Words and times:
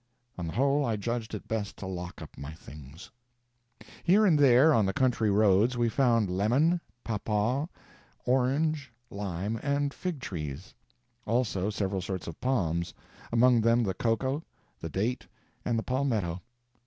On 0.35 0.47
the 0.47 0.53
whole, 0.53 0.83
I 0.83 0.95
judged 0.95 1.35
it 1.35 1.47
best 1.47 1.77
to 1.77 1.85
lock 1.85 2.23
up 2.23 2.35
my 2.35 2.53
things. 2.55 3.11
Here 4.03 4.25
and 4.25 4.39
there 4.39 4.73
on 4.73 4.87
the 4.87 4.93
country 4.95 5.29
roads 5.29 5.77
we 5.77 5.89
found 5.89 6.27
lemon, 6.35 6.81
papaw, 7.03 7.67
orange, 8.25 8.91
lime, 9.11 9.59
and 9.61 9.93
fig 9.93 10.19
trees; 10.19 10.73
also 11.27 11.69
several 11.69 12.01
sorts 12.01 12.25
of 12.25 12.41
palms, 12.41 12.95
among 13.31 13.61
them 13.61 13.83
the 13.83 13.93
cocoa, 13.93 14.43
the 14.79 14.89
date, 14.89 15.27
and 15.63 15.77
the 15.77 15.83
palmetto. 15.83 16.41